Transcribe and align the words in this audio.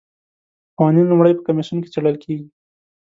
قوانین 0.77 1.05
لومړی 1.09 1.33
په 1.35 1.45
کمیسیون 1.47 1.77
کې 1.81 1.89
څیړل 1.93 2.15
کیږي. 2.23 2.45